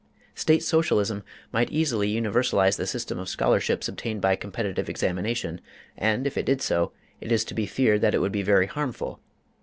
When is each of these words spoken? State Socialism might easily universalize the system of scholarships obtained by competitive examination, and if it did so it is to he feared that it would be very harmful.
State 0.33 0.63
Socialism 0.63 1.21
might 1.51 1.69
easily 1.69 2.11
universalize 2.11 2.75
the 2.75 2.87
system 2.87 3.19
of 3.19 3.29
scholarships 3.29 3.87
obtained 3.87 4.19
by 4.19 4.35
competitive 4.35 4.89
examination, 4.89 5.61
and 5.95 6.25
if 6.25 6.39
it 6.39 6.45
did 6.47 6.59
so 6.59 6.91
it 7.19 7.31
is 7.31 7.45
to 7.45 7.53
he 7.53 7.67
feared 7.67 8.01
that 8.01 8.15
it 8.15 8.19
would 8.19 8.31
be 8.31 8.41
very 8.41 8.65
harmful. 8.65 9.19